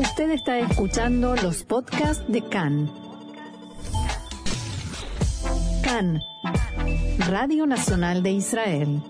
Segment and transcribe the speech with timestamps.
[0.00, 2.90] Usted está escuchando los podcasts de CAN.
[5.82, 6.22] CAN,
[7.28, 9.02] Radio Nacional de Israel.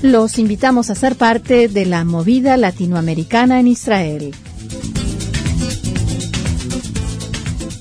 [0.00, 4.34] Los invitamos a ser parte de la movida latinoamericana en Israel.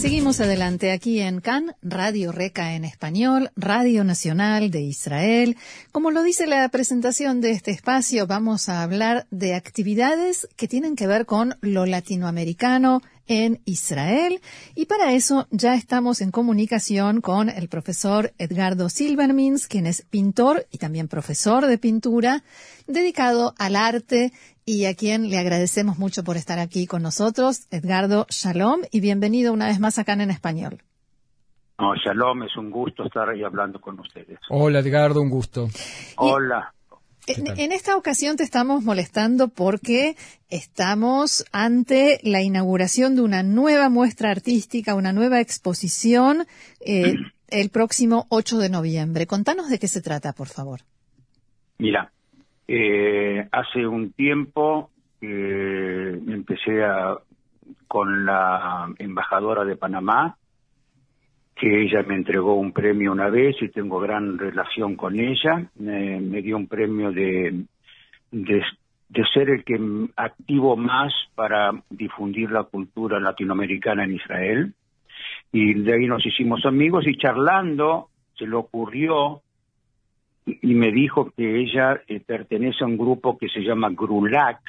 [0.00, 5.58] Seguimos adelante aquí en CAN, Radio Reca en español, Radio Nacional de Israel.
[5.92, 10.96] Como lo dice la presentación de este espacio, vamos a hablar de actividades que tienen
[10.96, 14.40] que ver con lo latinoamericano en Israel
[14.74, 20.66] y para eso ya estamos en comunicación con el profesor Edgardo Silvermins, quien es pintor
[20.72, 22.42] y también profesor de pintura,
[22.88, 24.32] dedicado al arte
[24.66, 27.68] y a quien le agradecemos mucho por estar aquí con nosotros.
[27.70, 30.82] Edgardo, shalom y bienvenido una vez más acá en español.
[31.78, 34.40] No, shalom, es un gusto estar ahí hablando con ustedes.
[34.48, 35.68] Hola Edgardo, un gusto.
[36.16, 36.74] Hola.
[37.36, 40.16] En, esta ocasión te estamos molestando porque
[40.48, 46.44] estamos ante la inauguración de una nueva muestra artística, una nueva exposición
[46.84, 47.14] eh,
[47.48, 49.26] el próximo 8 de noviembre.
[49.26, 50.80] Contanos de qué se trata, por favor.
[51.78, 52.10] Mira,
[52.66, 57.18] eh, hace un tiempo eh, empecé a,
[57.86, 60.36] con la embajadora de Panamá
[61.60, 65.68] que ella me entregó un premio una vez y tengo gran relación con ella.
[65.76, 67.64] me dio un premio de,
[68.30, 68.62] de,
[69.34, 69.78] ser el que
[70.16, 74.72] activo más para difundir la cultura latinoamericana en Israel.
[75.52, 79.42] Y de ahí nos hicimos amigos y charlando se le ocurrió
[80.46, 84.60] y me dijo que ella eh, pertenece a un grupo que se llama GRULAC,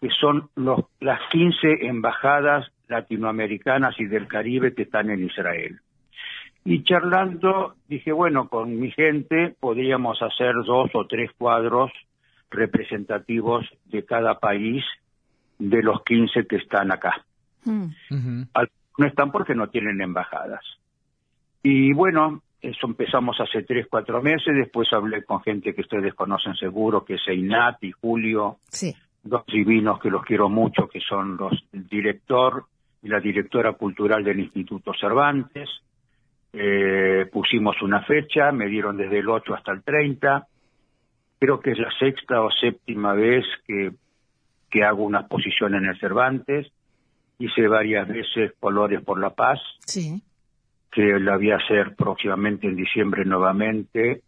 [0.00, 5.80] que son los, las 15 embajadas latinoamericanas y del Caribe que están en Israel.
[6.64, 11.90] Y charlando, dije, bueno, con mi gente podríamos hacer dos o tres cuadros
[12.50, 14.84] representativos de cada país
[15.58, 17.24] de los 15 que están acá.
[17.64, 18.42] Mm.
[18.98, 20.64] No están porque no tienen embajadas.
[21.62, 24.54] Y bueno, eso empezamos hace tres, cuatro meses.
[24.54, 28.58] Después hablé con gente que ustedes conocen seguro, que es Einat y Julio.
[29.24, 32.66] Dos divinos que los quiero mucho, que son los el director
[33.02, 35.68] y la directora cultural del Instituto Cervantes.
[36.52, 40.46] Eh, pusimos una fecha, me dieron desde el 8 hasta el 30.
[41.38, 43.92] Creo que es la sexta o séptima vez que,
[44.70, 46.70] que hago una exposición en el Cervantes.
[47.38, 50.22] Hice varias veces Colores por la Paz, sí.
[50.92, 54.22] que la voy a hacer próximamente en diciembre nuevamente,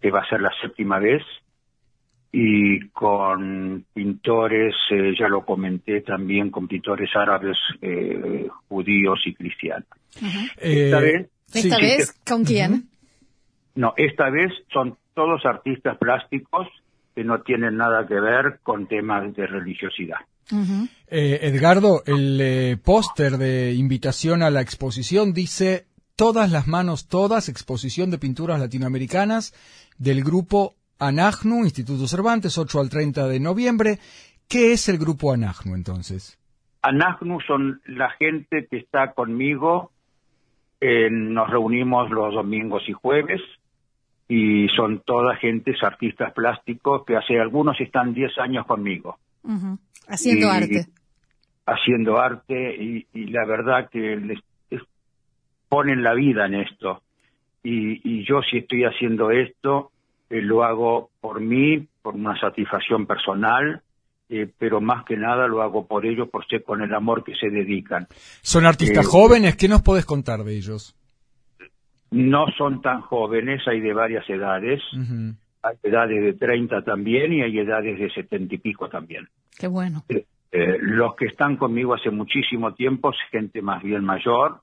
[0.00, 1.22] que va a ser la séptima vez.
[2.30, 9.88] Y con pintores, eh, ya lo comenté también, con pintores árabes, eh, judíos y cristianos.
[10.60, 12.88] Esta vez ¿Esta vez con quién?
[13.74, 16.66] No, esta vez son todos artistas plásticos
[17.14, 20.18] que no tienen nada que ver con temas de religiosidad.
[21.08, 25.86] Eh, Edgardo, el eh, póster de invitación a la exposición dice
[26.16, 29.52] Todas las manos, todas, exposición de pinturas latinoamericanas
[29.98, 33.98] del grupo Anagnu, Instituto Cervantes, 8 al 30 de noviembre.
[34.48, 36.38] ¿Qué es el grupo Anagnu entonces?
[36.80, 39.92] Anagnu son la gente que está conmigo
[40.80, 43.40] eh, nos reunimos los domingos y jueves
[44.28, 49.18] y son todas gentes, artistas plásticos, que hace algunos están 10 años conmigo.
[50.08, 50.86] Haciendo arte.
[51.64, 54.40] Haciendo arte y, la verdad que les,
[55.68, 57.02] ponen la vida en esto.
[57.62, 59.90] Y, yo si estoy haciendo esto,
[60.30, 63.82] eh, lo hago por mí, por una satisfacción personal,
[64.28, 67.34] eh, pero más que nada lo hago por ellos, por ser con el amor que
[67.36, 68.08] se dedican.
[68.42, 69.56] ¿Son artistas eh, jóvenes?
[69.56, 70.96] ¿Qué nos podés contar de ellos?
[72.10, 74.82] No son tan jóvenes, hay de varias edades.
[75.62, 79.28] Hay edades de 30 también y hay edades de 70 y pico también.
[79.56, 80.04] Qué bueno.
[80.08, 80.24] Eh,
[80.80, 84.60] los que están conmigo hace muchísimo tiempo es gente más bien mayor.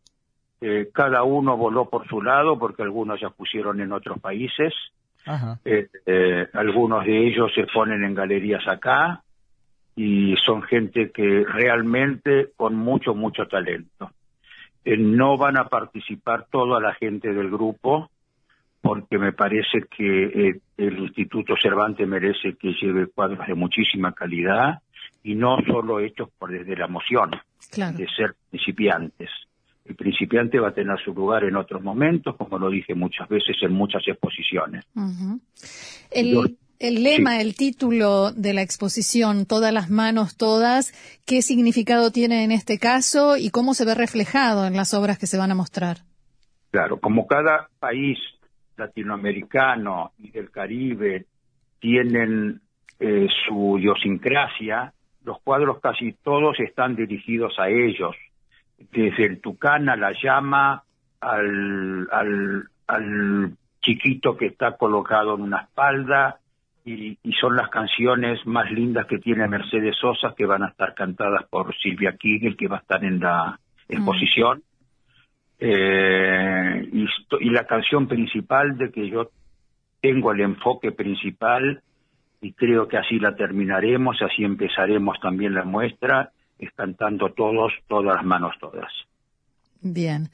[0.94, 4.74] cada uno voló por su lado porque algunos ya pusieron en otros países.
[6.54, 9.23] algunos de ellos se ponen en galerías acá
[9.96, 14.12] y son gente que realmente con mucho, mucho talento.
[14.86, 18.10] Eh, no van a participar toda la gente del grupo
[18.82, 24.80] porque me parece que eh, el Instituto Cervantes merece que lleve cuadros de muchísima calidad
[25.24, 27.32] y no solo hechos por desde la emoción
[27.72, 29.30] de ser principiantes.
[29.86, 33.56] El principiante va a tener su lugar en otros momentos, como lo dije muchas veces
[33.62, 34.86] en muchas exposiciones.
[36.12, 40.92] el, el lema, el título de la exposición, Todas las manos, todas,
[41.26, 45.26] ¿qué significado tiene en este caso y cómo se ve reflejado en las obras que
[45.26, 46.00] se van a mostrar?
[46.72, 48.20] Claro, como cada país
[48.76, 51.26] latinoamericano y del Caribe
[51.80, 52.60] tienen
[53.00, 54.94] eh, su idiosincrasia,
[55.24, 58.14] los cuadros casi todos están dirigidos a ellos,
[58.92, 60.84] desde el tucán a la llama,
[61.22, 66.42] al, al, al chiquito que está colocado en una espalda,
[66.86, 70.94] y, y, son las canciones más lindas que tiene Mercedes Sosa que van a estar
[70.94, 74.60] cantadas por Silvia Kigel, que va a estar en la exposición.
[74.60, 74.62] Mm.
[75.60, 77.06] Eh, y,
[77.40, 79.30] y, la canción principal de que yo
[80.02, 81.82] tengo el enfoque principal
[82.42, 88.18] y creo que así la terminaremos, así empezaremos también la muestra, es cantando todos, todas
[88.18, 88.92] las manos todas.
[89.82, 90.28] Bien.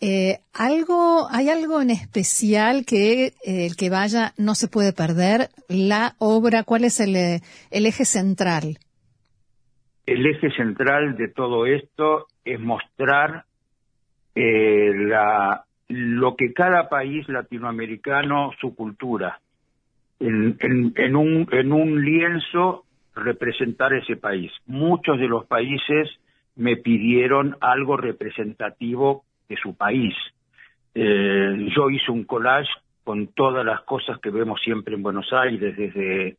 [0.00, 5.48] Eh, algo, hay algo en especial que eh, el que vaya no se puede perder.
[5.68, 8.78] La obra, ¿cuál es el, el eje central?
[10.06, 13.44] El eje central de todo esto es mostrar
[14.34, 19.40] eh, la, lo que cada país latinoamericano, su cultura,
[20.20, 24.50] en, en, en, un, en un lienzo representar ese país.
[24.66, 26.10] Muchos de los países
[26.56, 30.14] me pidieron algo representativo de su país.
[30.94, 32.70] Eh, yo hice un collage
[33.02, 36.36] con todas las cosas que vemos siempre en Buenos Aires, desde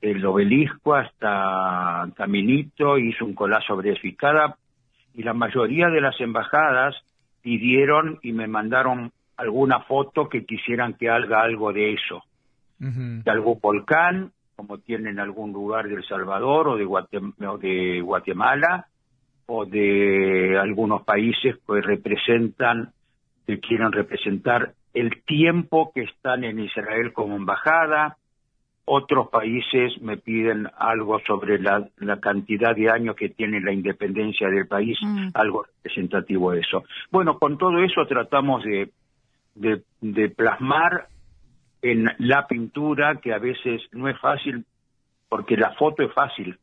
[0.00, 4.56] el obelisco hasta Caminito, hice un collage sobre eso y cada
[5.14, 6.94] y la mayoría de las embajadas
[7.40, 12.22] pidieron y me mandaron alguna foto que quisieran que haga algo de eso,
[12.78, 18.00] de algún volcán, como tiene en algún lugar de El Salvador o de, o de
[18.02, 18.86] Guatemala,
[19.46, 22.92] o de algunos países que representan,
[23.46, 28.16] que quieren representar el tiempo que están en Israel como embajada.
[28.84, 34.48] Otros países me piden algo sobre la, la cantidad de años que tiene la independencia
[34.48, 35.28] del país, mm.
[35.34, 36.84] algo representativo de eso.
[37.10, 38.90] Bueno, con todo eso tratamos de,
[39.54, 41.08] de, de plasmar
[41.82, 44.64] en la pintura, que a veces no es fácil,
[45.28, 46.56] porque la foto es fácil,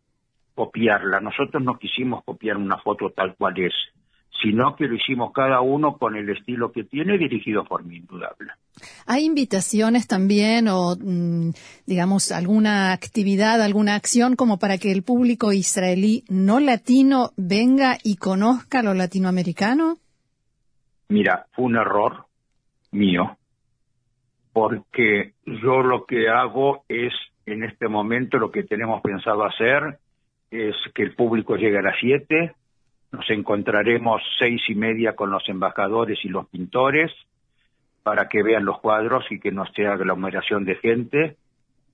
[0.53, 1.19] copiarla.
[1.19, 3.73] Nosotros no quisimos copiar una foto tal cual es,
[4.41, 8.51] sino que lo hicimos cada uno con el estilo que tiene dirigido por mí, indudable.
[9.05, 11.51] ¿Hay invitaciones también o, mm,
[11.85, 18.17] digamos, alguna actividad, alguna acción como para que el público israelí no latino venga y
[18.17, 19.97] conozca lo latinoamericano?
[21.09, 22.25] Mira, fue un error
[22.91, 23.37] mío,
[24.51, 27.13] porque yo lo que hago es,
[27.45, 29.99] en este momento, lo que tenemos pensado hacer
[30.53, 32.53] es que el público llegue a las siete,
[33.11, 37.11] nos encontraremos seis y media con los embajadores y los pintores
[38.03, 41.37] para que vean los cuadros y que no sea aglomeración de gente,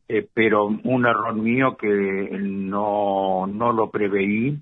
[0.07, 4.57] eh, pero un error mío que no, no lo preveí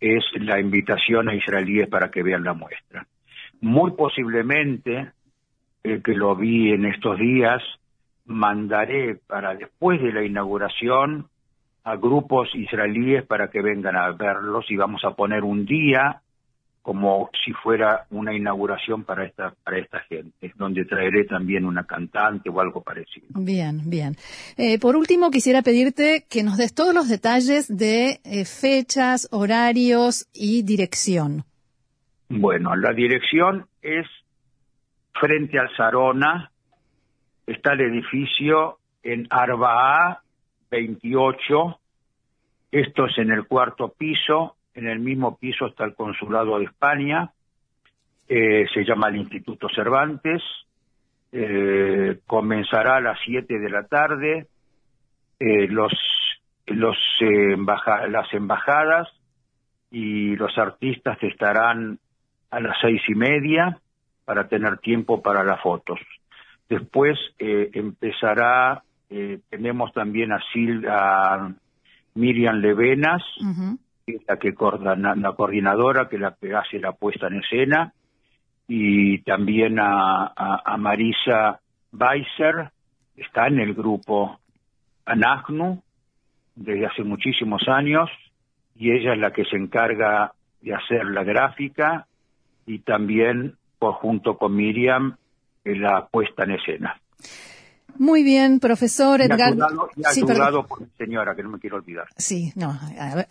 [0.00, 3.06] es la invitación a israelíes para que vean la muestra.
[3.60, 5.10] Muy posiblemente,
[5.82, 7.62] eh, que lo vi en estos días,
[8.26, 11.28] mandaré para después de la inauguración
[11.84, 16.22] a grupos israelíes para que vengan a verlos y vamos a poner un día
[16.80, 22.50] como si fuera una inauguración para esta para esta gente, donde traeré también una cantante
[22.50, 23.26] o algo parecido.
[23.30, 24.16] Bien, bien.
[24.58, 30.28] Eh, por último, quisiera pedirte que nos des todos los detalles de eh, fechas, horarios
[30.34, 31.44] y dirección.
[32.28, 34.06] Bueno, la dirección es
[35.14, 36.50] frente al Sarona,
[37.46, 40.24] está el edificio en Arbaa
[40.70, 41.80] 28.
[42.74, 44.56] Esto es en el cuarto piso.
[44.74, 47.30] En el mismo piso está el Consulado de España.
[48.28, 50.42] Eh, se llama el Instituto Cervantes.
[51.30, 54.48] Eh, comenzará a las 7 de la tarde.
[55.38, 55.92] Eh, las
[58.32, 59.08] embajadas
[59.92, 62.00] y los artistas estarán
[62.50, 63.78] a las seis y media
[64.24, 66.00] para tener tiempo para las fotos.
[66.68, 68.82] Después empezará
[69.48, 70.40] tenemos también a,
[72.14, 73.22] Miriam Levenas,
[74.06, 77.92] que es la, que la coordinadora, que la que hace la puesta en escena,
[78.68, 81.60] y también a, Marisa
[81.92, 82.70] Weiser,
[83.16, 84.38] está en el grupo
[85.04, 85.82] Anagnu
[86.54, 88.08] desde hace muchísimos años,
[88.76, 92.06] y ella es la que se encarga de hacer la gráfica
[92.66, 95.16] y también, por, junto con Miriam,
[95.64, 97.00] la puesta en escena.
[97.98, 99.54] Muy bien, profesor Edgar.
[99.96, 102.06] Y ayudado, por mi señora, que no me quiero olvidar.
[102.16, 102.78] Sí, no,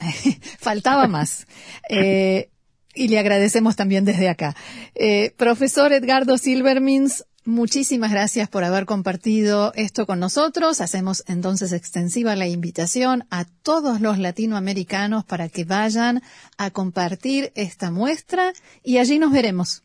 [0.59, 1.47] faltaba más.
[1.89, 2.49] Eh,
[2.93, 4.55] y le agradecemos también desde acá.
[4.95, 10.79] Eh, profesor Edgardo Silvermins, muchísimas gracias por haber compartido esto con nosotros.
[10.79, 16.21] Hacemos entonces extensiva la invitación a todos los latinoamericanos para que vayan
[16.57, 18.53] a compartir esta muestra
[18.83, 19.83] y allí nos veremos.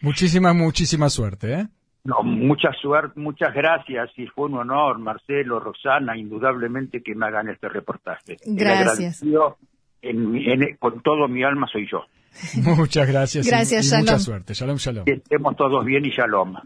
[0.00, 1.68] Muchísima, muchísima suerte, ¿eh?
[2.04, 7.48] No, mucha suerte, muchas gracias y fue un honor, Marcelo, Rosana, indudablemente que me hagan
[7.48, 8.36] este reportaje.
[8.44, 9.22] Gracias.
[10.78, 12.04] con todo mi alma soy yo.
[12.76, 13.46] Muchas gracias.
[13.46, 14.54] Gracias, y, mucha suerte.
[14.54, 15.04] Shalom, shalom.
[15.04, 16.56] Que estemos todos bien y shalom.